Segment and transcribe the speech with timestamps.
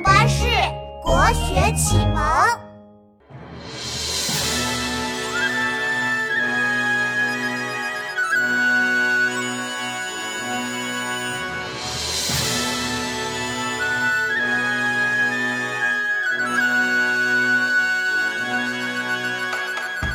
[0.00, 0.44] 巴士
[1.02, 2.22] 国学启蒙。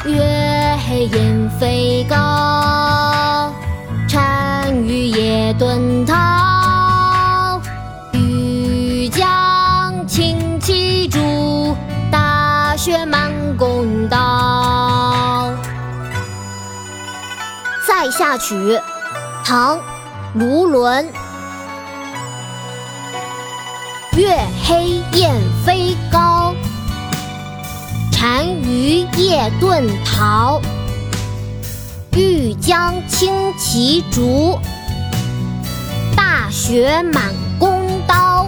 [0.05, 3.53] 月黑雁飞高，
[4.11, 6.38] 单于夜遁逃。
[12.81, 15.51] 雪满弓刀。
[17.85, 18.55] 《塞下曲》
[19.43, 19.77] 唐·
[20.33, 21.05] 卢纶。
[24.15, 24.33] 月
[24.63, 26.55] 黑雁飞高。
[28.13, 30.61] 单于夜遁逃，
[32.13, 34.57] 欲将轻骑逐，
[36.15, 38.47] 大雪满弓刀。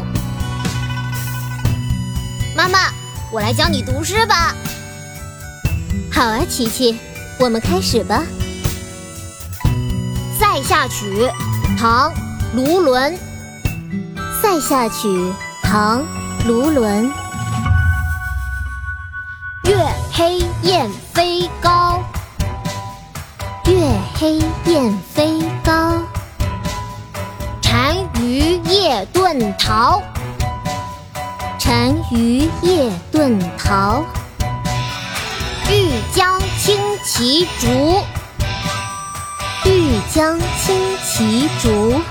[2.55, 2.79] 妈妈，
[3.31, 4.53] 我来教你读诗吧。
[6.11, 6.99] 好啊，琪琪，
[7.39, 8.23] 我们开始吧。
[10.37, 11.25] 《塞下曲》
[11.79, 12.11] 唐·
[12.53, 13.13] 卢纶。
[14.41, 15.07] 《塞下曲》
[15.63, 16.01] 唐·
[16.45, 17.09] 卢纶。
[19.63, 19.77] 月
[20.11, 22.03] 黑雁飞高，
[23.65, 26.03] 月黑雁飞高。
[27.61, 30.01] 单于夜遁逃，
[31.71, 34.03] 单于夜遁逃。
[35.69, 38.03] 欲将轻骑逐，
[39.63, 42.01] 欲将轻骑逐。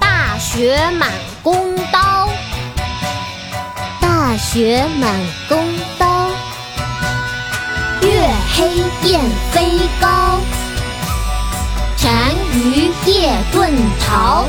[0.00, 2.30] 大雪满弓刀。
[4.00, 5.14] 大雪满
[5.46, 5.62] 弓
[5.98, 6.30] 刀，
[8.00, 8.70] 月黑
[9.06, 9.20] 雁
[9.52, 10.40] 飞高，
[12.02, 14.46] 单于夜遁逃。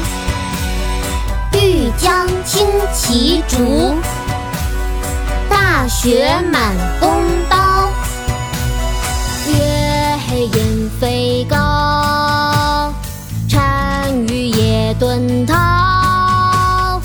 [3.11, 3.95] 其竹
[5.49, 7.09] 大雪满弓
[7.49, 7.89] 刀
[9.47, 12.93] 月黑雁飞高
[13.51, 17.01] 单于夜遁逃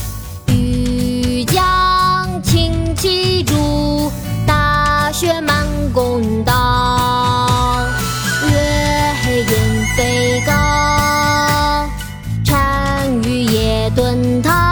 [0.49, 4.13] 欲将轻骑逐
[4.47, 7.87] 大雪满弓刀
[8.51, 10.53] 月黑雁飞高
[12.45, 14.64] 单于夜遁逃。